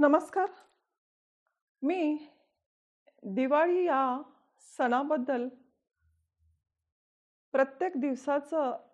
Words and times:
नमस्कार. 0.00 0.48
मी 1.82 2.18
दिवाळी 3.22 3.84
या 3.84 4.22
सणाबद्दल 4.58 5.48
प्रत्येक 7.52 7.92
दिवसाचं 7.96 8.86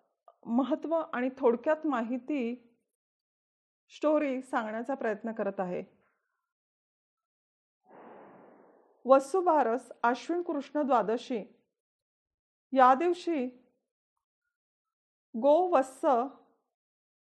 महत्त्व 0.45 0.95
आणि 1.13 1.29
थोडक्यात 1.37 1.85
माहिती 1.85 2.73
स्टोरी 3.89 4.41
सांगण्याचा 4.41 4.93
प्रयत्न 4.93 5.31
करत 5.31 5.59
आहे. 5.59 5.83
वसुबारस 9.05 9.91
आश्विन 10.03 10.41
कृष्ण 10.41 10.81
द्वादशी. 10.81 11.63
या 12.71 12.93
दिवशी 12.93 13.45
गोवत्स 15.41 16.05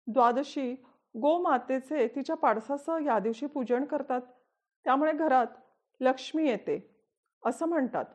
द्वादशी 0.07 0.75
गोमातेचे 1.15 2.07
तिच्या 2.07 2.35
पाडसासह 2.35 2.97
या 3.05 3.19
दिवशी 3.19 3.45
पूजन 3.45 3.85
करतात. 3.85 4.21
त्यामुळे 4.83 5.11
घरात 5.11 5.47
लक्ष्मी 5.99 6.47
येते 6.47 7.05
असं 7.45 7.65
म्हणतात. 7.65 8.05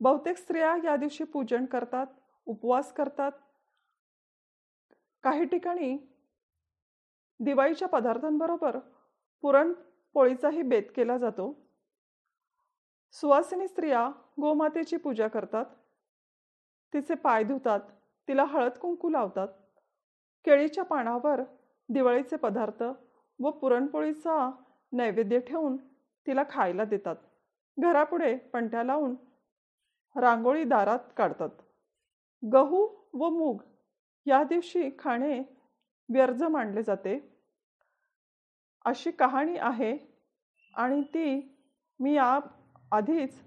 बहुतेक 0.00 0.36
स्त्रिया 0.36 0.76
या 0.84 0.96
दिवशी 0.96 1.24
पूजन 1.24 1.64
करतात 1.64 2.06
उपवास 2.46 2.92
करतात. 2.92 3.32
काही 5.22 5.44
ठिकाणी 5.44 5.96
दिवाळीच्या 7.40 7.88
पदार्थांबरोबर 7.88 8.78
पुरणपोळीचाही 9.42 10.62
बेत 10.62 10.82
केला 10.96 11.18
जातो. 11.18 11.66
सुवासिनी 13.12 13.68
स्त्रिया 13.68 14.10
गोमातेची 14.40 14.96
पूजा 14.96 15.28
करतात. 15.28 15.64
तिचे 16.94 17.14
पाय 17.14 17.44
धुतात 17.44 17.80
तिला 18.28 18.44
हळद 18.44 18.72
कुंकू 18.72 19.08
लावतात. 19.08 19.48
केळीच्या 20.44 20.84
पानावर 20.84 21.40
दिवाळीचे 21.92 22.36
पदार्थ 22.36 22.82
व 23.38 23.50
पुरणपोळीचा 23.50 24.50
नैवेद्य 24.92 25.38
ठेवून 25.40 25.76
तिला 26.26 26.42
खायला 26.50 26.84
देतात. 26.84 27.16
घरापुढे 27.78 28.36
पणत्या 28.52 28.82
लावून 28.84 29.14
रांगोळी 30.16 30.64
दारात 30.64 30.98
काढतात. 31.16 31.48
गहू 32.42 32.86
व 33.14 33.28
मूग 33.28 33.62
या 34.26 34.42
दिवशी 34.44 34.90
खाणे 34.98 35.40
व्यर्ज 36.08 36.42
मानले 36.42 36.82
जाते. 36.82 37.18
अशी 38.84 39.10
कहाणी 39.10 39.56
आहे 39.58 39.96
आणि 40.74 41.02
ती 41.02 41.56
मी 42.00 42.14
या 42.14 42.38
आधीच 42.92 43.40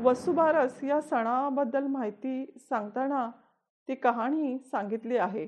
वसुबारस 0.00 0.84
या 0.84 1.00
सणाबद्दल 1.00 1.86
माहिती 1.86 2.44
सांगताना 2.58 3.30
ती 3.88 3.94
कहाणी 3.94 4.58
सांगितली 4.58 5.16
आहे. 5.16 5.46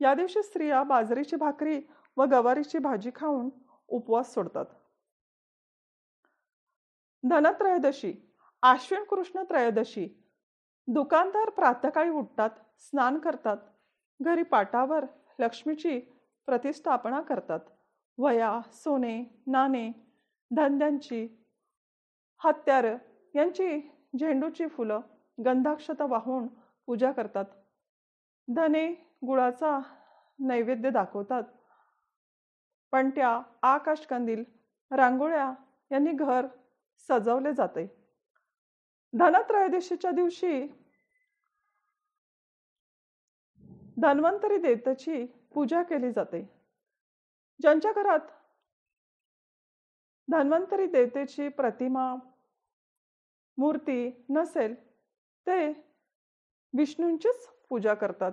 या 0.00 0.14
दिवशी 0.14 0.42
स्त्रिया 0.42 0.82
बाजरीची 0.82 1.36
भाकरी 1.36 1.80
व 2.16 2.24
गवारीची 2.24 2.78
भाजी 2.78 3.10
खाऊन 3.14 3.48
उपवास 3.88 4.32
सोडतात. 4.34 4.64
धनत्रयोदशी 7.24 8.12
आश्विन 8.62 9.04
कृष्ण 9.04 9.42
त्रयोदशी 9.42 10.06
दुकानदार 10.88 11.50
प्रातकाळी 11.50 12.10
उठतात 12.10 12.50
स्नान 12.78 13.18
करतात 13.18 13.56
घरी 14.20 14.42
पाटावर 14.42 15.04
लक्ष्मीची 15.38 15.98
प्रतिष्ठापना 16.46 17.20
करतात. 17.20 17.60
वया 18.18 18.60
सोने 18.72 19.42
नाणे 19.46 19.90
धंद्यांची 20.50 21.26
हत्यार 22.44 22.84
यांची 23.34 23.80
झेंडूची 24.20 24.66
फुलं 24.66 25.00
गंधाक्षता 25.44 26.06
वाहून 26.06 26.46
पूजा 26.86 27.12
करतात. 27.12 27.44
धने 28.48 28.88
गुळाचा 29.26 29.78
नैवेद्य 30.38 30.90
दाखवतात. 30.90 31.42
पण 32.92 33.10
त्या 33.10 33.40
आकाशकंदील 33.62 34.44
रांगोळ्या 34.90 35.52
यांनी 35.92 36.12
घर 36.12 36.46
सजवले 37.08 37.52
जाते. 37.52 37.86
धनत्रयोदशीच्या 39.12 40.10
दिवशी 40.10 40.66
धन्वंतरी 44.02 44.56
देवतेची 44.56 45.24
पूजा 45.54 45.82
केली 45.82 46.12
जाते. 46.12 46.42
ज्यांच्या 47.60 47.92
घरात 47.92 48.20
धन्वंतरी 50.28 50.86
देवतेची 50.86 51.48
प्रतिमा 51.48 52.14
मूर्ती 53.58 54.26
नसेल 54.30 54.74
ते 55.46 55.68
विष्णूंचीच 56.72 57.48
पूजा 57.68 57.94
करतात. 57.94 58.32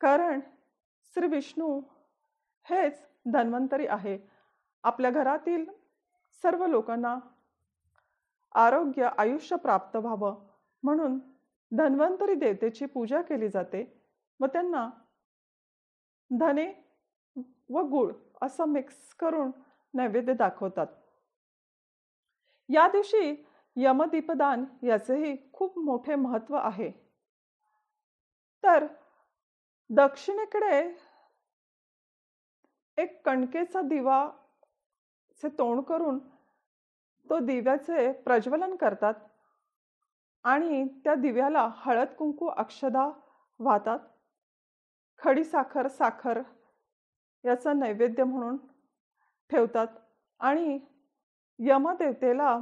कारण 0.00 0.40
श्री 1.14 1.26
विष्णू 1.26 1.80
हेच 2.70 3.00
धन्वंतरी 3.26 3.86
आहे. 3.86 4.18
आपल्या 4.84 5.10
घरातील 5.10 5.64
सर्व 6.42 6.66
लोकांना 6.66 7.18
आरोग्य 8.54 9.08
आयुष्य 9.18 9.56
प्राप्त 9.56 9.96
व्हावं 9.96 10.46
म्हणून 10.82 11.18
धन्वंतरी 11.72 12.34
देवतेची 12.34 12.86
पूजा 12.86 13.22
केली 13.22 13.48
जाते 13.48 14.02
व 14.40 14.46
त्यांना 14.46 14.90
धने 16.30 16.66
व 17.70 17.80
गुळ 17.80 18.12
असं 18.42 18.64
मिक्स 18.64 19.14
करून 19.14 19.50
नैवेद्य 19.94 20.32
दाखवतात. 20.32 20.86
या 22.68 22.88
दिवशी 22.88 23.44
यमदीपदान 23.76 24.64
याचेही 24.82 25.36
खूप 25.52 25.78
मोठे 25.78 26.14
महत्त्व 26.14 26.54
आहे. 26.54 27.05
तर 28.76 28.86
दक्षिणेकडे 29.90 30.80
एक 32.98 33.24
कणकेचा 33.26 33.80
दिवा 33.80 34.28
चे 35.42 35.48
तोंड 35.48 35.82
करून 35.82 36.18
तो 37.30 37.38
दिव्याचे 37.38 38.12
प्रज्वलन 38.12 38.76
करतात 38.76 39.14
आणि 40.44 40.84
त्या 41.04 41.14
दिव्याला 41.14 41.68
हळद 41.76 42.08
कुंकू 42.08 42.46
अक्षदा 42.46 43.08
वाहतात. 43.58 43.98
खडी 45.18 45.44
साखर 45.44 45.88
साखर 45.88 46.42
याचा 47.44 47.72
नैवेद्य 47.72 48.24
म्हणून 48.24 48.56
ठेवतात 49.50 49.86
आणि 50.40 50.78
यमदेवतेला 51.58 52.56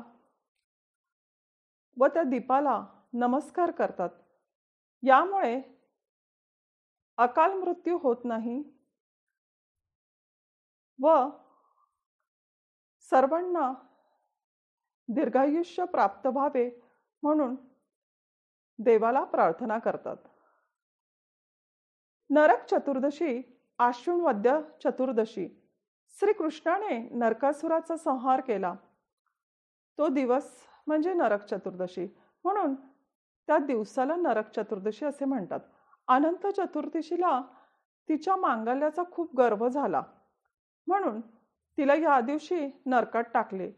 व 1.96 2.06
त्या 2.06 2.22
दीपाला 2.22 2.82
नमस्कार 3.12 3.70
करतात. 3.70 4.10
यामुळे 5.02 5.73
अकाल 7.18 7.52
मृत्यू 7.52 7.98
होत 7.98 8.16
नाही. 8.24 8.62
व 11.02 11.28
सर्वांना 13.10 13.72
दीर्घायुष्य 15.08 15.84
प्राप्त 15.84 16.26
व्हावे 16.26 16.80
म्हणून 17.22 17.56
देवाला 18.78 19.24
प्रार्थना 19.24 19.78
करतात. 19.78 20.16
नरक 22.30 22.64
चतुर्दशी 22.70 23.42
आश्विन 23.78 24.20
वद्य 24.20 24.60
चतुर्दशी 24.84 25.48
श्रीकृष्णाने 26.20 27.08
नरकासुराचा 27.08 27.96
संहार 27.96 28.40
केला. 28.40 28.74
तो 29.98 30.08
दिवस 30.08 30.60
म्हणजे 30.86 31.14
नरक 31.14 31.44
चतुर्दशी 31.44 32.06
म्हणून 32.44 32.74
त्या 33.46 33.58
दिवसाला 33.58 34.16
नरक 34.16 34.50
चतुर्दशी 34.50 35.04
असे 35.04 35.24
म्हणतात. 35.24 35.60
अनंत 36.08 36.46
चतुर्दशीला 36.46 37.40
तिच्या 38.08 38.36
मांगल्याचा 38.36 39.02
खूप 39.12 39.36
गर्व 39.36 39.68
झाला. 39.68 40.02
म्हणून 40.86 41.20
तिला 41.78 41.94
या 41.94 42.20
दिवशी 42.20 42.66
नरकात 42.86 43.24
टाकले. 43.34 43.70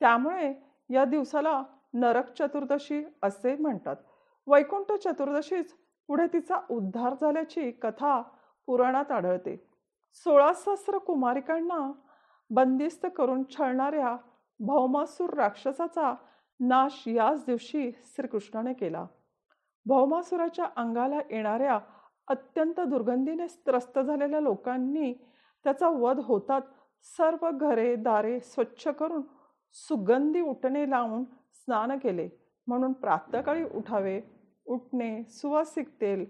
त्यामुळे 0.00 0.54
या 0.90 1.04
दिवसाला 1.04 1.62
नरक 1.94 2.32
चतुर्दशी 2.38 3.04
असे 3.22 3.56
म्हणतात. 3.56 3.96
वैकुंठ 4.46 4.92
चतुर्दशीच 4.92 5.74
पुढे 6.06 6.26
तिचा 6.26 6.60
उद्धार 6.70 7.14
झाल्याची 7.20 7.70
कथा 7.70 8.22
पुराणात 8.66 9.10
आढळते. 9.12 9.70
सोळा 10.14 10.52
सहस्र 10.52 10.98
कुमारिकांना 10.98 11.92
बंदिस्त 12.50 13.06
करून 13.16 13.42
छळणाऱ्या 13.50 14.16
भौमासूर 14.60 15.34
राक्षसाचा 15.34 16.14
नाश 16.60 17.04
याच 17.06 17.44
दिवशी 17.44 17.90
श्रीकृष्णाने 18.04 18.72
केला. 18.72 19.06
भौमासुराच्या 19.88 20.66
अंगाला 20.76 21.18
येणाऱ्या 21.30 21.78
अत्यंत 22.28 22.80
दुर्गंधीने 22.80 23.46
त्रस्त 23.66 23.98
झालेल्या 23.98 24.40
लोकांनी 24.40 25.12
त्याचा 25.64 25.88
वध 25.88 26.20
होतात 26.22 26.62
सर्व 27.18 27.50
घरे 27.50 27.94
दारे 27.96 28.40
स्वच्छ 28.40 28.88
करून 28.88 29.22
सुगंधी 29.72 30.40
उठणे 30.40 30.90
लावून 30.90 31.24
स्नान 31.54 31.98
केले. 31.98 32.28
म्हणून 32.66 32.92
प्रातकाळी 32.92 33.64
उठावे 33.64 34.20
उठणे 34.66 35.22
सुवासिक 35.24 35.88
तेल 36.00 36.24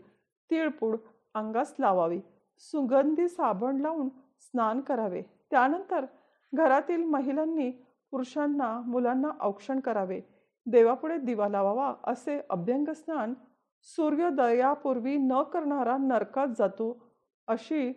तिळपूड 0.50 0.96
अंगास 1.34 1.74
लावावी 1.78 2.20
सुगंधी 2.58 3.28
साबण 3.28 3.80
लावून 3.80 4.08
स्नान 4.40 4.80
करावे. 4.80 5.22
त्यानंतर 5.50 6.04
घरातील 6.52 7.04
महिलांनी 7.04 7.70
पुरुषांना 8.10 8.80
मुलांना 8.86 9.28
औक्षण 9.40 9.80
करावे. 9.80 10.20
देवापुढे 10.70 11.18
दिवा 11.18 11.48
लावावा 11.48 11.94
असे 12.04 12.40
अभ्यंग 12.50 12.92
स्नान 12.92 13.34
सूर्योदयापूर्वी 13.82 15.16
न 15.16 15.42
करणारा 15.42 15.96
नरकात 15.96 16.48
जातो 16.58 17.12
अशी 17.46 17.92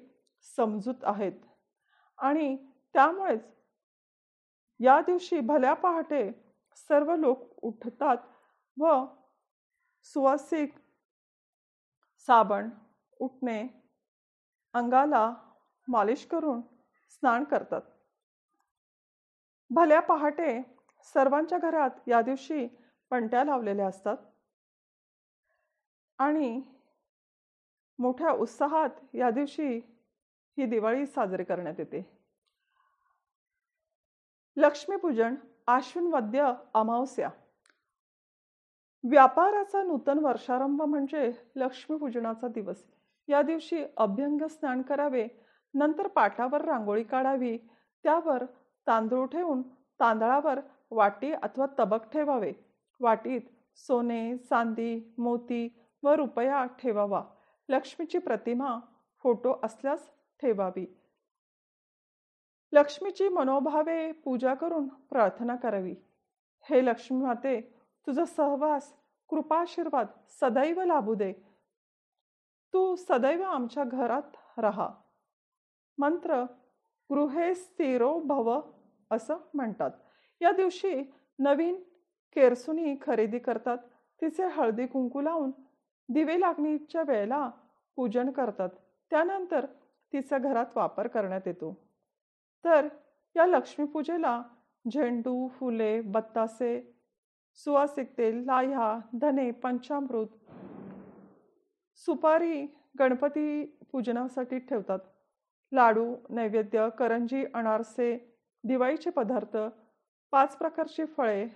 समजूत 0.57 1.03
आहेत. 1.03 1.33
आणि 2.18 2.56
त्यामुळेच 2.94 3.44
या 4.79 5.01
दिवशी 5.01 5.39
भल्या 5.39 5.73
पहाटे 5.73 6.31
सर्व 6.75 7.15
लोक 7.15 7.59
उठतात 7.62 8.18
व 8.79 9.06
सुवासिक 10.03 10.75
साबण 12.18 12.69
उठणे 13.19 13.68
अंगाला 14.73 15.33
मालिश 15.88 16.25
करून 16.25 16.62
स्नान 17.09 17.44
करतात. 17.44 17.81
भल्या 19.69 20.00
पहाटे 20.00 20.81
सर्वांच्या 21.03 21.57
घरात 21.57 21.89
या 22.07 22.21
दिवशी 22.21 22.68
पणत्या 23.12 23.44
लावलेल्या 23.44 23.88
असतात. 23.88 24.18
आणि 26.19 26.62
मोठ्या 28.00 28.31
उत्साहात 28.31 28.89
या 29.13 29.30
दिवशी 29.30 29.77
ही 30.57 30.65
दिवाळी 30.65 31.06
साजरी 31.06 31.44
करण्यात 31.44 31.80
येते. 31.80 32.21
लक्ष्मीपूजन 34.57 35.36
आश्विन 35.68 36.13
वद्य 36.13 36.53
अमावस्या. 36.74 37.30
व्यापाराचा 39.04 39.83
नूतन 39.83 40.19
वर्षारंभ 40.19 40.81
म्हणजे 40.81 41.31
लक्ष्मीपूजनाचा 41.56 42.47
दिवस. 42.47 42.83
या 43.27 43.42
दिवशी 43.42 43.83
अभ्यंग 43.97 44.47
स्नान 44.47 44.81
करावे 44.81 45.27
नंतर 45.74 46.07
पाटावर 46.07 46.65
रांगोळी 46.65 47.04
काढावी 47.04 47.57
त्यावर 48.04 48.45
तांदूळ 48.88 49.27
ठेवून 49.27 49.62
तांदळावर 50.00 50.59
वाटी 50.92 51.32
अथवा 51.32 51.66
तबक 51.80 52.12
ठेवावे. 52.14 52.54
वाटीत 53.00 53.42
सोने 53.76 54.38
चांदी 54.38 55.16
मोती 55.18 55.80
व 56.04 56.10
रुपया 56.10 56.66
ठेवावा. 56.66 57.26
लक्ष्मीची 57.70 58.18
प्रतिमा 58.18 58.80
फोटो 59.24 59.60
असल्यास 59.64 60.12
ठेवावी. 60.42 60.98
लक्ष्मीची 62.72 63.30
मनोभावे 63.30 64.12
पूजा 64.12 64.54
करून 64.54 64.88
प्रार्थना 64.88 65.56
करावी. 65.56 65.96
हे 66.62 66.86
लक्ष्मी 66.86 67.22
माते 67.22 67.62
तुझा 68.08 68.26
सहवास 68.26 68.94
कृपाशीर्वाद 69.28 70.08
सदैव 70.28 70.84
लाभू 70.84 71.16
दे. 71.16 71.34
तू 72.74 72.96
सदैव 72.96 73.44
आमच्या 73.44 73.84
घरात 73.84 74.60
राहा. 74.60 74.90
मंत्र 75.98 76.44
गृहे 77.12 77.56
स्थिरो 77.56 78.20
भव 78.20 78.62
असं 79.12 79.38
म्हणतात. 79.54 79.92
या 80.42 80.52
दिवशी 80.52 81.12
नवीन 81.40 81.76
केरसुनी 82.36 82.96
खरेदी 83.02 83.40
करतात. 83.40 83.78
तिचे 84.22 84.46
हळदी 84.46 84.86
कुंकू 84.88 85.22
लावून 85.22 85.52
दिवे 86.10 86.40
लागणीच्या 86.40 87.02
वेळेला 87.08 87.50
पूजन 87.96 88.32
करतात. 88.32 88.70
त्यानंतर 89.12 89.66
तिचा 90.14 90.38
घरात 90.38 90.66
वापर 90.76 91.08
करण्यात 91.08 91.42
येतो. 91.46 91.74
तर 92.66 92.88
या 93.36 93.46
लक्ष्मीपूजेला 93.46 94.42
झेंडू 94.94 95.48
फुले 95.48 96.02
बत्तासे 96.02 96.80
सुवासिक 97.56 98.18
तेल 98.18 98.44
लाह्या 98.46 99.00
धने 99.22 99.52
पंचामृत 99.52 100.28
सुपारी 102.06 102.66
गणपती 103.00 103.64
पूजनासाठी 103.92 104.60
ठेवतात. 104.60 105.00
लाडू 105.72 106.16
नैवेद्य 106.30 106.88
करंजी 106.98 107.46
अनारसे 107.54 108.16
दिवाळीचे 108.64 109.10
पदार्थ 109.10 109.58
पाच 110.31 110.57
प्रकारची 110.57 111.06
फळे 111.06 111.48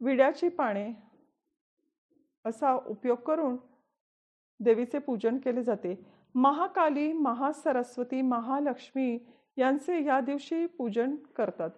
विड्याची 0.00 0.48
पाने 0.48 0.90
असा 2.44 2.72
उपयोग 2.72 3.18
करून 3.18 3.56
देवीचे 4.60 4.98
पूजन 4.98 5.38
केले 5.38 5.62
जाते. 5.62 5.94
महाकाली 6.34 7.12
महासरस्वती 7.12 8.22
महालक्ष्मी 8.22 9.18
यांचे 9.56 10.04
या 10.04 10.20
दिवशी 10.20 10.66
पूजन 10.66 11.16
करतात. 11.16 11.70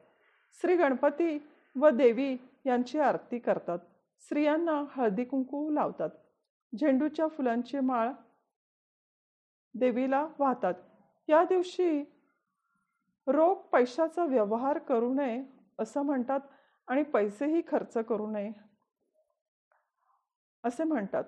श्री 0.63 0.77
गणपती 0.77 1.39
व 1.77 1.89
देवी 1.89 2.37
यांची 2.67 2.99
आरती 2.99 3.39
करतात. 3.39 3.79
स्त्रियांना 4.21 4.83
हळदी 4.91 5.25
कुंकू 5.25 5.71
लावतात. 5.71 6.11
झेंडूच्या 6.73 7.29
फुलांची 7.29 7.81
माळ 7.81 8.11
देवीला 9.75 10.27
वाहतात. 10.39 10.75
या 11.29 11.45
दिवशी 11.45 12.05
रोख 13.27 13.57
पैशाचा 13.57 14.25
व्यवहार 14.25 14.79
करू 14.79 15.15
नये 15.15 15.45
असं 15.79 16.03
म्हणतात 16.03 16.41
आणि 16.89 17.03
पैसेही 17.03 17.63
खर्च 17.69 17.99
करू 17.99 18.31
नये. 18.31 18.53
असे 20.65 20.85
म्हणतात. 20.85 21.25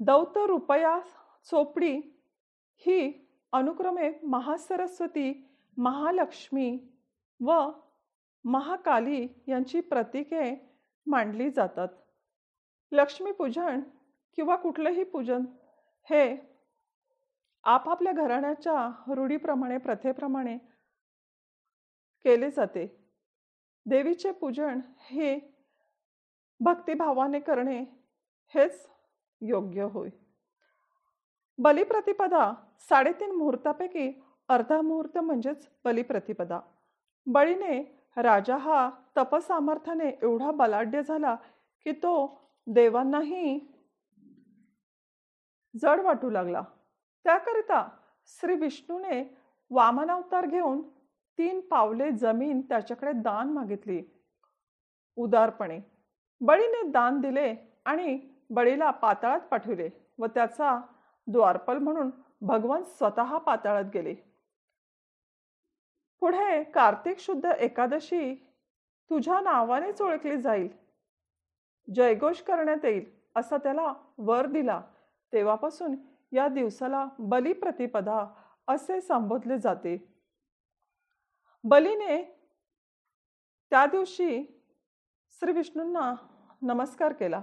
दौत 0.00 0.36
रुपया 0.36 1.00
चोपडी 1.44 2.00
ही 2.76 3.28
अनुक्रमे 3.52 4.10
महासरस्वती 4.22 5.46
महालक्ष्मी 5.76 6.78
व 7.40 7.70
महाकाली 8.44 9.28
यांची 9.48 9.80
प्रतीके 9.80 10.72
मांडली 11.06 11.50
जातात. 11.50 11.88
लक्ष्मीपूजन 12.92 13.80
किंवा 14.36 14.56
कुठलंही 14.56 15.04
पूजन 15.04 15.44
हे 16.10 16.51
आपापल्या 17.64 18.12
घराण्याच्या 18.12 19.14
रूढीप्रमाणे 19.14 19.78
प्रथेप्रमाणे 19.78 20.58
केले 22.24 22.50
जाते. 22.50 22.86
देवीचे 23.86 24.30
पूजन 24.30 24.80
हे 24.98 25.38
भक्तिभावाने 26.60 27.40
करणे 27.40 27.84
हेच 28.54 28.86
योग्य 29.40 29.82
होय. 29.82 30.08
बलिप्रतिपदा 31.58 32.52
साडेतीन 32.80 33.30
मुहूर्तापैकी 33.30 34.12
अर्धा 34.48 34.80
मुहूर्त 34.80 35.18
म्हणजेच 35.18 35.68
बलिप्रतिपदा. 35.84 36.60
बळीने 37.26 37.82
राजा 38.16 38.56
हा 38.56 38.90
तपसामर्थ्याने 39.16 40.08
एवढा 40.22 40.50
बलाढ्य 40.50 41.02
झाला 41.02 41.34
की 41.84 41.92
तो 41.92 42.14
देवांनाही 42.66 43.58
जड 45.74 46.00
वाटू 46.00 46.30
लागला. 46.30 46.62
त्याकरिता 47.24 47.88
श्री 48.26 48.54
विष्णूने 48.54 49.22
वामनावतार 49.70 50.46
घेऊन 50.46 50.82
तीन 51.38 51.60
पावले 51.60 52.10
जमीन 52.10 52.60
त्याच्याकडे 52.60 53.12
दान 53.12 53.48
मागितली. 53.48 54.02
उदारपणे 55.16 55.80
बळीने 56.40 56.82
दान 56.90 57.20
दिले 57.20 57.54
आणि 57.84 58.18
बळीला 58.50 58.90
पाताळात 58.90 59.40
पाठविले 59.40 59.88
व 60.18 60.26
त्याचा 60.26 60.80
द्वारपल 61.26 61.78
म्हणून 61.78 62.10
भगवान 62.40 62.82
स्वतः 62.82 63.38
पाताळात 63.38 63.84
गेले. 63.94 64.14
पुढे 66.20 66.62
कार्तिक 66.64 67.18
शुद्ध 67.18 67.44
एकादशी 67.44 68.34
तुझ्या 69.10 69.40
नावानेच 69.40 70.02
ओळखली 70.02 70.40
जाईल. 70.40 70.68
जयघोष 71.94 72.40
करण्यात 72.42 72.84
येईल 72.84 73.04
असा 73.36 73.56
त्याला 73.56 73.92
वर 74.18 74.46
दिला. 74.46 74.82
तेव्हापासून 75.32 75.96
या 76.32 76.48
दिवसाला 76.48 77.06
बलिप्रतिपदा 77.18 78.26
असे 78.68 79.00
संबोधले 79.00 79.58
जाते. 79.58 79.96
बलीने 81.64 82.22
त्या 83.70 83.86
दिवशी 83.86 84.60
श्री 85.30 85.52
विष्णूंना 85.52 86.14
नमस्कार 86.62 87.12
केला. 87.12 87.42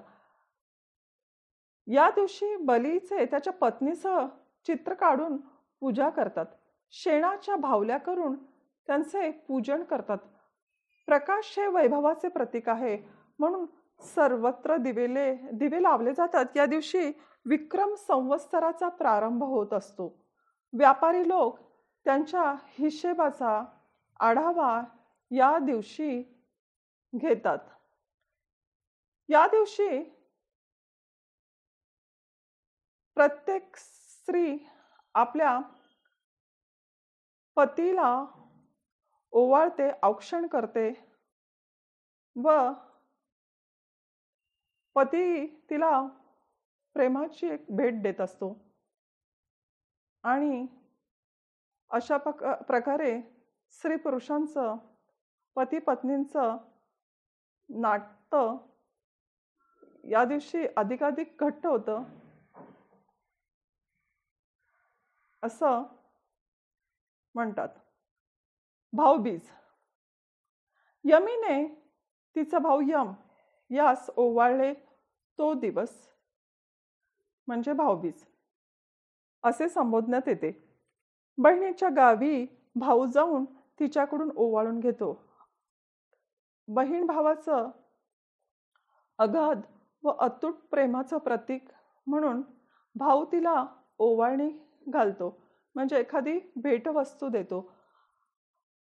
या 1.87 2.09
दिवशी 2.09 2.55
बलीचे 2.55 3.25
त्याच्या 3.25 3.53
पत्नीसह 3.53 4.25
चित्र 4.65 4.93
काढून 4.93 5.37
पूजा 5.79 6.09
करतात. 6.09 6.45
शेणाच्या 6.91 7.55
भावल्या 7.55 7.97
करून 7.97 8.35
त्यांचे 8.87 9.31
पूजन 9.31 9.83
करतात. 9.83 10.17
प्रकाश 11.05 11.59
हे 11.59 11.67
वैभवाचे 11.67 12.27
प्रतीक 12.27 12.69
आहे 12.69 12.97
म्हणून 13.39 13.65
सर्वत्र 13.99 14.77
दिवेले 14.77 15.35
दिवे 15.35 15.83
लावले 15.83 16.13
जातात. 16.13 16.45
या 16.55 16.65
दिवशी 16.65 17.11
विक्रम 17.45 17.95
संवत्सराचा 17.95 18.89
प्रारंभ 18.89 19.43
होत 19.43 19.73
असतो. 19.73 20.07
व्यापारी 20.73 21.27
लोक 21.27 21.59
त्यांच्या 22.05 22.53
हिशेबाचा 22.65 23.63
आढावा 24.19 24.81
या 25.31 25.57
दिवशी 25.59 26.21
घेतात. 27.13 27.59
या 29.29 29.47
दिवशी 29.47 30.03
प्रत्येक 33.17 33.75
स्त्री 33.75 34.57
आपल्या 35.13 35.59
पतीला 37.57 38.25
ओवाळते 39.31 39.89
औक्षण 40.03 40.47
करते 40.47 40.89
व 42.35 42.71
पती 44.95 45.45
तिला 45.69 45.91
प्रेमाची 46.93 47.47
एक 47.47 47.65
भेट 47.69 48.01
देत 48.03 48.21
असतो. 48.21 48.53
आणि 50.23 50.65
अशा 51.91 52.17
प्रकारे 52.67 53.21
स्त्री 53.71 53.95
पुरुषांचं 53.95 54.75
पती 55.55 55.79
पत्नींचं 55.79 56.57
नाटतं 57.69 58.57
या 60.03 60.23
दिवशी 60.25 60.65
अधिकाधिक 60.77 61.35
घट्ट 61.39 61.65
होतं. 61.67 62.03
असं 65.43 65.83
म्हणतात. 67.35 67.69
भाऊबीज. 68.93 69.49
यमीने 71.03 71.63
तिचा 72.35 72.59
भाऊ 72.59 72.81
यम 72.87 73.13
यास 73.69 74.09
ओवाळले 74.17 74.73
तो 75.39 75.53
दिवस 75.53 76.09
म्हणजे 77.49 77.73
भाऊबीज. 77.73 78.23
असे 79.43 79.69
संबोधण्यात 79.69 80.27
येते. 80.27 80.51
बहिणीच्या 81.37 81.89
गावी 81.89 82.45
भाऊ 82.75 83.05
जाऊन 83.05 83.45
तिच्याकडून 83.79 84.31
ओवाळून 84.35 84.79
घेतो. 84.79 85.25
बहीण 86.67 87.05
भावाचं 87.05 87.69
अगाध 89.17 89.61
व 90.03 90.09
अतूट 90.09 90.53
प्रेमाचं 90.71 91.17
प्रतीक 91.17 91.65
म्हणून 92.07 92.41
भाऊ 92.95 93.25
तिला 93.25 93.65
ओवाळणी 93.99 94.49
घालतो. 94.87 95.41
म्हणजे 95.75 95.99
एखादी 95.99 96.39
भेटवस्तू 96.55 97.29
देतो. 97.29 97.73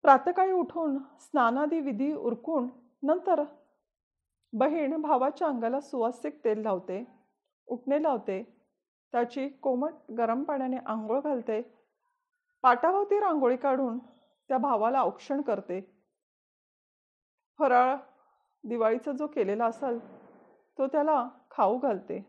प्रातकाळी 0.01 0.51
उठून 0.51 0.97
स्नानादी 1.19 1.79
विधी 1.79 2.13
उरकून 2.13 2.69
नंतर 3.03 3.43
बहीण 4.53 5.01
भावाच्या 5.01 5.47
अंगाला 5.47 5.81
सुवासिक 5.81 6.43
तेल 6.45 6.62
लावते. 6.62 7.14
उठणे 7.67 8.03
लावते. 8.03 8.41
त्याची 9.13 9.48
कोमट 9.50 9.93
गरम 10.17 10.43
पाण्याने 10.43 10.77
आंघोळ 10.77 11.19
घालते. 11.19 11.62
पाटाभोवती 12.63 13.19
रांगोळी 13.19 13.57
काढून 13.57 13.98
त्या 14.50 14.57
भावाला 14.57 15.01
औक्षण 15.01 15.41
करते. 15.41 15.79
फराळ 17.60 17.95
दिवाळीचा 18.63 19.12
जो 19.12 19.27
केलेला 19.27 19.65
असेल 19.65 20.00
तो 20.77 20.88
त्याला 20.88 21.29
खाऊ 21.51 21.77
घालते. 21.77 22.19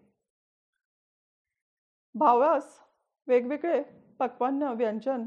भावास 2.15 2.79
वेगवेगळे 3.29 3.83
पक्वान्न 4.19 4.63
व्यंजन 4.63 5.27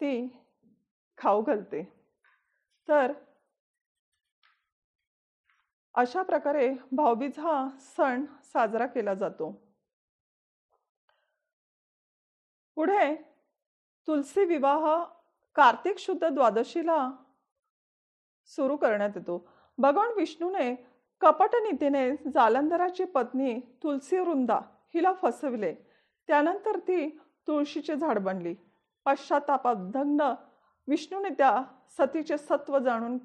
ती 0.00 0.28
खाऊ 1.18 1.42
घालते. 1.42 1.82
तर 2.88 3.12
अशा 5.94 6.22
प्रकारे 6.22 6.74
भाऊबीज 6.92 7.38
हा 7.38 7.68
सण 7.78 8.24
साजरा 8.44 8.86
केला 8.86 9.14
जातो. 9.14 9.50
पुढे 12.74 13.14
तुलसी 14.06 14.44
विवाह 14.44 15.04
कार्तिक 15.54 15.98
शुद्ध 15.98 16.28
द्वादशीला 16.28 17.10
सुरू 18.46 18.76
करण्यात 18.76 19.10
येतो. 19.16 19.48
भगवान 19.78 20.08
विष्णूने 20.16 20.74
कपट 21.20 21.54
नीतीने 21.54 22.10
जालंधराची 22.34 23.04
पत्नी 23.04 23.60
तुलसी 23.82 24.18
वृंदा 24.18 24.60
हिला 24.94 25.12
फसविले. 25.12 25.74
त्यानंतर 26.26 26.78
ती 26.78 27.18
तुळशीचे 27.46 27.96
झाड 27.96 28.18
बनली. 28.18 28.54
पश्चातापाधग्न 29.04 30.34
विष्णूने 30.88 31.28
त्या 31.28 31.62
सतीचे 31.90 32.38
सत्व 32.38 32.78
जाणून 32.78 33.18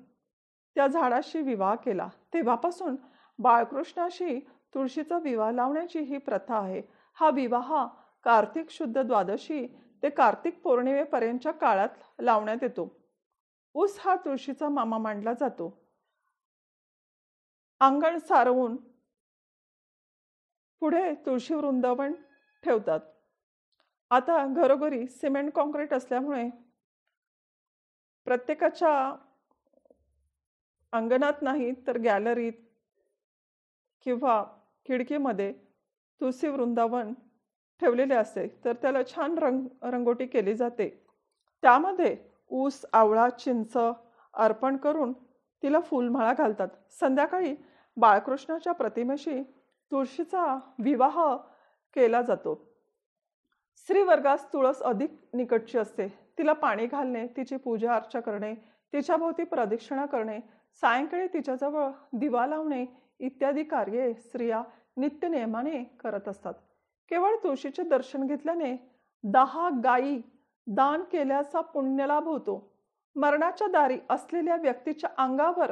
त्या 0.75 0.87
झाडाशी 0.87 1.41
विवाह 1.41 1.75
केला. 1.75 2.07
तेव्हापासून 2.33 2.95
बाळकृष्णाशी 3.39 4.39
तुळशीचा 4.73 5.17
विवाह 5.17 5.51
लावण्याची 5.51 5.99
ही 5.99 6.17
प्रथा 6.17 6.57
आहे. 6.59 6.81
हा 7.13 7.29
विवाह 7.29 7.85
कार्तिक 8.23 8.69
शुद्ध 8.69 9.01
द्वादशी 9.01 9.65
ते 10.03 10.09
कार्तिक 10.09 10.61
पौर्णिमेपर्यंतच्या 10.61 11.51
काळात 11.51 11.89
लावण्यात 12.19 12.57
येतो. 12.61 13.01
ऊस 13.73 13.99
हा 13.99 14.15
तुळशीचा 14.15 14.69
मामा 14.69 14.97
मांडला 14.97 15.33
जातो. 15.33 15.83
अंगण 17.79 18.17
सारवून 18.17 18.75
पुढे 20.81 21.13
तुळशी 21.15 21.53
वृंदावन 21.53 22.13
ठेवतात. 22.63 22.99
आता 24.11 24.45
घरोघरी 24.45 25.07
सिमेंट 25.07 25.51
कॉन्क्रीट 25.53 25.93
असल्यामुळे 25.93 26.49
प्रत्येकाच्या 28.25 29.15
अंगणात 30.93 31.41
नाही 31.41 31.71
तर 31.87 31.97
गॅलरीत 31.97 32.53
किंवा 34.05 34.43
खिडकीमध्ये 34.85 35.51
तुळशी 36.21 36.47
वृंदावन 36.47 37.13
ठेवलेले 37.81 38.15
असते 38.15 38.47
तर 38.65 38.73
त्याला 38.81 38.99
छान 39.05 39.37
रंग 39.37 39.65
रंगोटी 39.83 40.25
केली 40.25 40.53
जाते. 40.55 40.89
त्यामध्ये 41.63 42.15
ऊस 42.51 42.85
आवळा 42.93 43.29
चिंच 43.29 43.77
अर्पण 43.77 44.77
करून 44.77 45.13
तिला 45.63 45.79
फुलमाळा 45.79 46.33
घालतात. 46.33 46.67
संध्याकाळी 46.99 47.55
बाळकृष्णाच्या 47.97 48.73
प्रतिमेशी 48.73 49.41
तुळशीचा 49.91 50.57
विवाह 50.79 51.19
केला 51.95 52.21
जातो. 52.21 52.55
स्त्रीवर्गास 53.77 54.45
तुळस 54.53 54.81
अधिक 54.81 55.11
निकटची 55.33 55.77
असते. 55.77 56.07
तिला 56.37 56.53
पाणी 56.53 56.85
घालणे 56.85 57.25
तिची 57.27 57.57
पूजा 57.57 57.95
अर्चा 57.95 58.19
करणे 58.19 58.53
तिच्याभोवती 58.93 59.43
प्रदक्षिणा 59.43 60.05
करणे 60.05 60.39
सायंकाळी 60.81 61.27
तिच्याजवळ 61.27 61.89
दिवा 62.13 62.45
लावणे 62.47 62.85
इत्यादी 63.19 63.63
कार्ये 63.63 64.13
स्त्रिया 64.13 64.63
नित्यनियमाने 64.97 65.83
करत 65.99 66.27
असतात. 66.27 66.53
केवळ 67.11 67.35
तुळशीचे 67.35 67.83
दर्शन 67.83 68.25
घेतल्याने 68.27 68.75
दहा 69.23 69.69
गायी 69.83 70.21
दान 70.67 71.03
केल्याचा 71.03 71.61
पुण्यलाभ 71.61 72.27
होतो. 72.27 72.71
मरणाच्या 73.15 73.67
दारी 73.67 73.97
असलेल्या 74.09 74.55
व्यक्तीच्या 74.55 75.09
अंगावर 75.17 75.71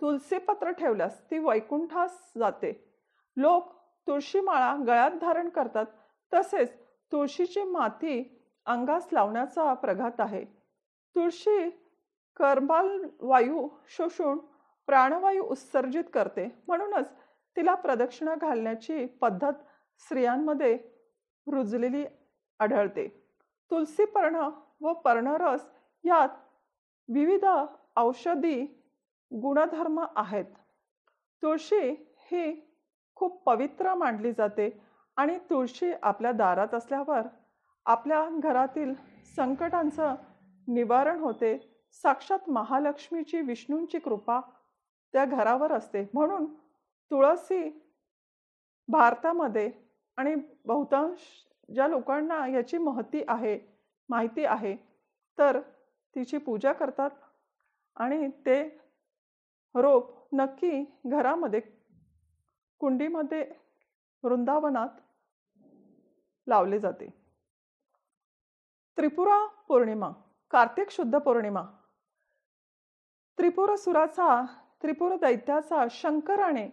तुलसीपत्र 0.00 0.70
ठेवल्यास 0.70 1.20
ती 1.30 1.38
वैकुंठास 1.38 2.32
जाते. 2.38 2.72
लोक 3.36 3.72
तुळशी 4.06 4.40
माळा 4.40 4.74
गळ्यात 4.86 5.10
धारण 5.10 5.48
करतात 5.48 5.86
तसेच 6.32 6.74
तुळशीची 7.12 7.62
माती 7.62 8.40
अंगास 8.66 9.08
लावण्याचा 9.12 9.72
प्रघात 9.74 10.20
आहे. 10.20 10.44
तुळशी 11.16 11.70
कर्बाल 12.42 12.88
वायू 13.20 13.68
शोषून 13.88 14.38
प्राणवायू 14.88 15.42
उत्सर्जित 15.44 16.04
करते. 16.14 16.46
म्हणूनच 16.66 17.10
तिला 17.56 17.74
प्रदक्षिणा 17.74 18.34
घालण्याची 18.34 19.04
पद्धत 19.20 19.52
स्त्रियांमध्ये 20.02 20.76
रुजलेली 21.46 22.04
आढळते. 22.60 23.08
तुलसी 23.70 24.04
पर्ण 24.04 24.48
व 24.80 24.92
पर्णरस 24.92 25.68
यात 26.04 26.28
विविध 27.08 27.44
औषधी 27.96 28.62
गुणधर्म 29.30 30.04
आहेत. 30.16 30.44
तुळशी 31.42 31.88
ही 32.30 32.44
खूप 33.14 33.42
पवित्र 33.44 33.94
मानली 33.94 34.32
जाते 34.32 34.68
आणि 35.16 35.38
तुळशी 35.50 35.92
आपल्या 36.02 36.32
दारात 36.32 36.74
असल्यावर 36.74 37.26
आपल्या 37.86 38.28
घरातील 38.42 38.94
संकटांचं 39.36 40.14
निवारण 40.68 41.20
होते. 41.20 41.71
साक्षात 41.94 42.48
महालक्ष्मीची 42.50 43.40
विष्णूंची 43.40 43.98
कृपा 43.98 44.40
त्या 45.14 45.24
घरावर 45.24 45.72
असते. 45.72 46.02
म्हणून 46.14 46.46
तुळसी 47.10 47.68
भारतामध्ये 48.88 49.70
आणि 50.18 50.34
बहुतांश 50.64 51.18
ज्या 51.68 51.86
लोकांना 51.88 52.46
याची 52.46 52.78
महती 52.78 53.22
आहे 53.28 53.58
माहिती 54.08 54.44
आहे 54.44 54.76
तर 55.38 55.60
तिची 56.16 56.38
पूजा 56.38 56.72
करतात 56.72 57.10
आणि 57.96 58.28
ते 58.46 58.62
रोप 59.74 60.10
नक्की 60.32 60.84
घरामध्ये 61.06 61.60
कुंडीमध्ये 62.80 63.44
वृंदावनात 64.24 65.00
लावले 66.46 66.78
जाते. 66.78 67.08
त्रिपुरा 68.98 69.46
पौर्णिमा 69.68 70.10
कार्तिक 70.50 70.90
शुद्ध 70.90 71.18
पौर्णिमा 71.18 71.62
त्रिपुरसुराचा 73.38 74.44
त्रिपुर 74.82 75.16
दैत्याचा 75.16 75.84
शंकराने 75.90 76.68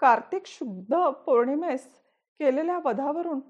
कार्तिक 0.00 0.46
शुद्ध 0.46 0.94
पौर्णिमेस 1.26 1.86
केलेल्या 2.40 2.78
वधावरून 2.84 3.40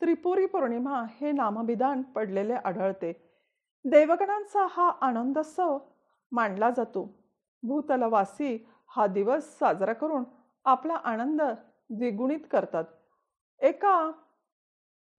त्रिपुरी 0.00 0.46
पौर्णिमा 0.46 1.02
हे 1.20 1.32
नामविधान 1.32 2.02
पडलेले 2.02 2.54
आढळते. 2.54 3.12
देवगणांचा 3.84 4.66
हा 4.70 4.90
आनंदोत्सव 5.00 5.78
मांडला 6.32 6.70
जातो. 6.70 7.04
भूतलवासी 7.62 8.56
हा 8.96 9.06
दिवस 9.06 9.58
साजरा 9.58 9.92
करून 9.92 10.24
आपला 10.64 10.94
आनंद 10.94 11.42
द्विगुणित 11.90 12.40
करतात. 12.50 12.84
एका 13.60 14.10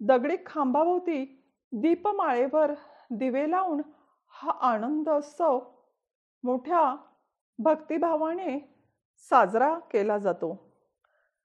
दगडी 0.02 0.36
खांबाभोवती 0.46 1.24
दीपमाळेवर 1.72 2.74
दिवे 3.10 3.50
लावून 3.52 3.82
हा 4.34 4.52
आनंदोत्सव 4.72 5.60
मोठ्या 6.44 6.96
भक्तिभावाने 7.60 8.60
साजरा 9.18 9.80
केला 9.80 10.18
जातो. 10.18 10.56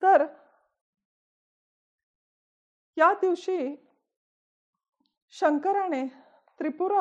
तर 0.02 0.26
या 2.96 3.12
दिवशी 3.12 3.76
शंकराने 5.30 6.06
त्रिपुर 6.58 6.92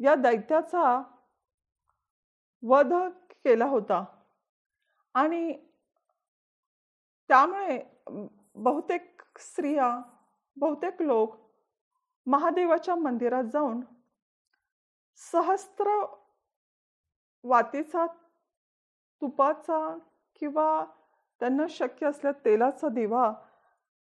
या 0.00 0.14
दैत्याचा 0.14 1.02
वध 2.62 2.92
केला 3.44 3.64
होता. 3.64 4.04
आणि 5.14 5.52
त्यामुळे 7.28 7.78
बहुतेक 8.54 9.22
स्त्रिया 9.38 10.00
बहुतेक 10.56 11.02
लोक 11.02 11.36
महादेवाच्या 12.26 12.94
मंदिरात 12.94 13.44
जाऊन 13.44 13.80
सहस्त्र 15.16 16.04
वातीचा 17.46 18.06
तुपाचा 19.22 19.78
किंवा 20.40 20.84
त्यांना 21.40 21.66
शक्य 21.70 22.06
असल्या 22.06 22.32
तेलाचा 22.44 22.88
दिवा 22.88 23.30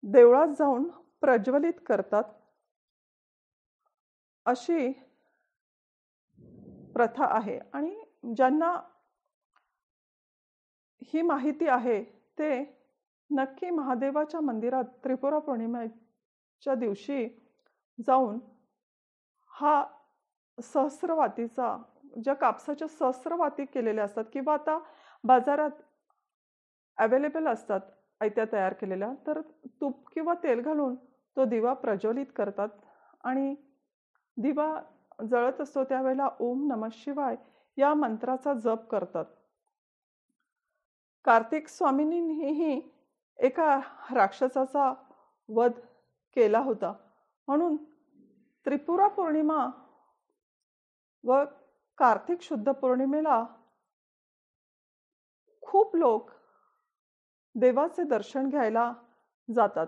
देवळात 0.04 0.56
जाऊन 0.60 0.90
प्रज्वलित 1.22 1.74
करतात. 1.86 2.24
अशी 4.46 4.92
प्रथा 6.96 7.26
आहे 7.36 7.58
आणि 7.74 8.34
ज्यांना 8.36 8.76
ही 11.04 11.22
माहिती 11.22 11.68
आहे 11.68 12.04
ते 12.40 12.52
नक्की 13.30 13.70
महादेवाच्या 13.70 14.40
मंदिरात 14.40 14.84
त्रिपुरा 15.04 15.40
पौर्णिमेच्या 15.40 16.76
दिवशी 16.76 17.26
जाऊन 18.08 18.40
हा 19.52 19.84
सहस्रवातीचा 20.58 21.76
ज्या 22.24 22.34
कापसाच्या 22.34 22.88
सहस्रवाती 22.88 23.66
केलेल्या 23.66 24.04
असतात 24.04 24.26
किंवा 24.34 24.54
आता 24.54 24.78
बाजारात 25.24 25.82
अवेलेबल 26.98 27.48
असतात 27.48 27.80
आयत्या 28.22 28.46
तयार 28.52 28.74
केलेल्या 28.74 29.14
तर 29.28 29.42
तूप 29.82 30.10
किंवा 30.14 30.34
तेल 30.34 30.62
घालून 30.62 30.96
तो 31.38 31.46
दिवा 31.46 31.74
प्रज्वलित 31.74 32.26
करतात 32.36 32.70
आणि 33.24 33.56
दिवा 34.38 34.82
जळत 35.30 35.62
असतो 35.62 35.84
त्यावेळेला 35.84 36.30
ओम 36.40 36.68
नम 36.68 36.88
शिवाय 36.92 37.36
या 37.78 37.94
मंत्राचा 37.94 38.54
जप 38.54 38.88
करतात. 38.90 39.26
कार्तिक 41.26 41.68
स्वामींनीही 41.68 42.82
एका 43.40 43.80
राक्षसाचा 44.14 44.94
वध 45.50 45.72
केला 46.36 46.60
होता. 46.60 46.94
म्हणून 47.48 47.76
त्रिपुरा 48.66 49.08
पौर्णिमा 49.08 49.66
व 51.24 51.44
कार्तिक 52.02 52.42
शुद्ध 52.42 52.72
पौर्णिमेला 52.72 53.44
खूप 55.64 55.96
लोक 55.96 56.30
देवाचे 57.56 58.04
दर्शन 58.04 58.50
घ्यायला 58.50 58.94
जातात. 59.50 59.88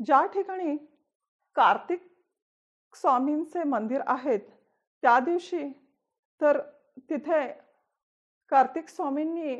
ज्या 0.00 0.24
ठिकाणी 0.26 0.76
कार्तिक 1.56 2.06
स्वामींचे 2.94 3.64
मंदिर 3.64 4.02
आहेत 4.06 4.40
त्या 5.02 5.18
दिवशी 5.20 5.68
तर 6.40 6.60
तिथे 7.10 7.46
कार्तिक 8.52 8.88
स्वामींनी 8.88 9.56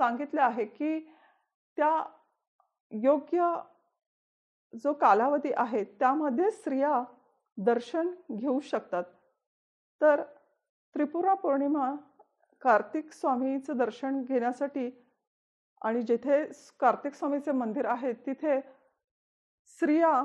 सांगितले 0.00 0.40
आहे 0.40 0.64
की 0.64 0.98
त्या 1.78 1.92
योग्य 2.92 3.52
जो 4.72 4.92
कालावधी 4.92 5.52
आहे 5.56 5.84
त्यामध्ये 5.84 6.50
स्त्रिया 6.50 7.02
दर्शन 7.58 8.14
घेऊ 8.30 8.60
शकतात. 8.60 9.04
तर 10.00 10.22
त्रिपुरा 10.94 11.34
पौर्णिमा 11.34 11.90
कार्तिक 12.62 13.12
स्वामीचं 13.12 13.76
दर्शन 13.76 14.22
घेण्यासाठी 14.22 14.90
आणि 15.82 16.02
जिथे 16.02 16.44
कार्तिक 16.80 17.14
स्वामीचे 17.14 17.52
मंदिर 17.52 17.86
आहे 17.88 18.12
तिथे 18.26 18.60
स्त्रिया 19.70 20.22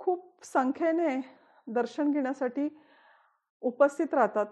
खूप 0.00 0.44
संख्येने 0.44 1.16
दर्शन 1.66 2.10
घेण्यासाठी 2.12 2.68
उपस्थित 3.62 4.14
राहतात. 4.14 4.46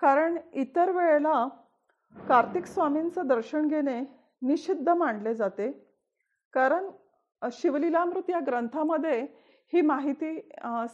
कारण 0.00 0.36
इतर 0.52 0.90
वेळेला 0.90 1.46
कार्तिक 2.14 2.66
स्वामींचं 2.66 3.26
दर्शन 3.26 3.68
घेणे 3.68 4.00
निषिद्ध 4.42 4.88
मानले 4.88 5.34
जाते. 5.34 5.70
कारण 6.54 6.90
शिवलीलामृत 7.42 8.30
या 8.30 8.40
ग्रंथामध्ये 8.46 9.20
ही 9.72 9.80
माहिती 9.80 10.38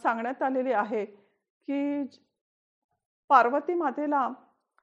सांगण्यात 0.03 0.41
आलेली 0.43 0.71
आहे 0.73 1.05
की 1.05 2.03
पार्वती 3.29 3.73
मातेला 3.73 4.27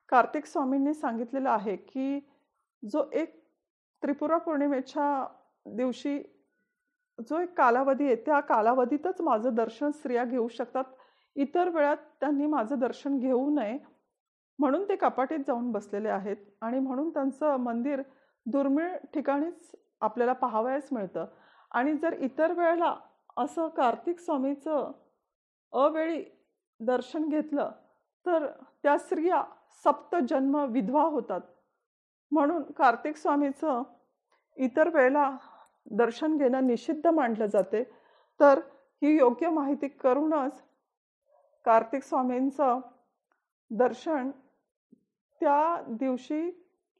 कार्तिक 0.09 0.47
स्वामींनी 0.47 0.95
सांगितलेलं 0.95 1.49
आहे 1.51 1.77
की 1.77 2.21
जो 2.83 3.05
एक 3.13 3.35
त्रिपुरा 4.03 4.37
पौर्णिमेच्या 4.39 5.27
दिवशी 5.67 6.19
जो 7.19 7.39
एक 7.41 7.57
कालावधी 7.57 8.07
आहे 8.07 8.15
त्या 8.17 8.41
कालावधीतच 8.41 9.21
माझं 9.21 9.55
दर्शन 9.55 9.91
स्त्रिया 9.91 10.25
घेऊ 10.25 10.49
शकतात. 10.49 10.85
इतर 11.37 11.69
वेळात 11.69 11.97
त्यांनी 12.21 12.47
माझं 12.47 12.79
दर्शन 12.79 13.19
घेऊ 13.19 13.49
नये 13.51 13.79
म्हणून 14.59 14.85
ते 14.89 14.97
कपाटीत 14.97 15.39
जाऊन 15.47 15.71
बसलेले 15.73 16.09
आहेत 16.09 16.37
आणि 16.61 16.79
म्हणून 16.79 17.09
त्यांचं 17.11 17.57
मंदिर 17.61 18.03
दुर्मिळ 18.47 18.95
ठिकाणीच 19.15 19.71
आपल्याला 20.01 20.33
पाहावयास 20.33 20.89
मिळतं. 20.93 21.27
आणि 21.73 21.95
जर 21.95 22.13
इतर 22.21 22.53
वेळेला 22.53 22.95
असं 23.37 23.69
कार्तिक 23.69 24.21
स्वामीचं 24.21 24.93
अवेळी 25.73 26.23
दर्शन 26.81 27.29
घेतलं 27.29 27.71
तर 28.27 28.47
त्या 28.83 28.99
स्त्रिया 28.99 29.43
सप्तजन्म 29.85 30.65
विधवा 30.65 31.03
होतात. 31.03 31.41
म्हणून 32.33 32.63
कार्तिक 32.63 33.17
स्वामीचं 33.17 33.83
इतर 34.57 34.89
वेळेला 34.89 35.37
दर्शन 35.91 36.37
घेणं 36.37 36.67
निषिद्ध 36.67 37.07
मानलं 37.07 37.47
जाते. 37.47 37.83
तर 38.41 38.61
ही 39.03 39.17
योग्य 39.19 39.49
माहिती 39.49 39.89
करूनच 39.89 40.63
कार्तिक 41.65 42.03
स्वामींचं 42.03 42.81
दर्शन 43.71 44.31
त्या 45.41 45.83
दिवशी 45.89 46.51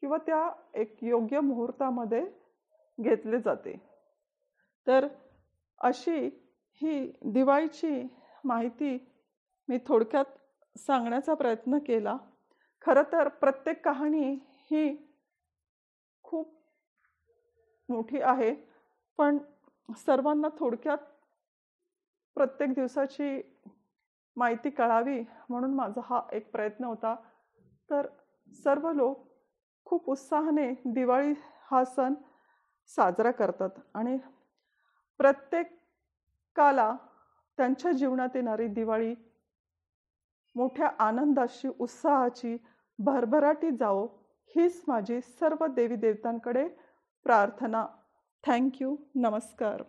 किंवा 0.01 0.17
त्या 0.17 0.51
एक 0.75 0.97
योग्य 1.03 1.41
मुहूर्तामध्ये 1.41 2.27
घेतले 3.01 3.39
जाते. 3.39 3.77
तर 4.87 5.07
अशी 5.81 6.27
ही 6.83 7.13
दिवाळीची 7.23 8.19
माहिती 8.45 8.97
मी 9.69 9.79
थोडक्यात 9.87 10.25
सांगण्याचा 10.77 11.35
प्रयत्न 11.35 11.79
केला. 11.79 12.17
खरं 12.85 13.03
तर 13.13 13.29
प्रत्येक 13.29 13.85
कहाणी 13.85 14.33
ही 14.71 14.97
खूप 16.25 16.55
मोठी 17.89 18.21
आहे. 18.21 18.55
पण 19.19 19.39
सर्वांना 19.89 20.49
थोडक्यात 20.59 20.99
प्रत्येक 22.37 22.73
दिवसाची 22.75 23.41
माहिती 24.37 24.71
कळावी 24.71 25.21
म्हणून 25.49 25.75
माझा 25.75 26.01
हा 26.05 26.21
एक 26.33 26.51
प्रयत्न 26.53 26.85
होता. 26.85 27.15
तर 27.91 28.07
सर्व 28.65 28.91
लोक 28.93 29.25
खूप 29.87 30.09
उत्साहाने 30.11 30.71
दिवाळी 30.87 31.33
हा 31.71 31.85
सण 31.85 32.15
साजरा 32.87 33.31
करतात 33.31 33.71
आणि 33.95 34.17
प्रत्येकाला 35.21 36.95
त्यांच्या 37.59 37.93
जीवनात 37.93 38.29
येणारी 38.35 38.67
दिवाळी 38.69 39.15
मोठ्या 40.57 40.89
आनंदाची 40.99 41.69
उत्साहाची 41.79 42.57
भरभराटी 42.99 43.71
जावो 43.71 44.07
हीच 44.57 44.83
माझी 44.89 45.21
सर्व 45.21 45.67
देवी 45.67 45.97
देवतांकडे 45.97 46.67
प्रार्थना 47.27 47.87
थँक्यू 48.45 48.97
नमस्कार. 49.15 49.83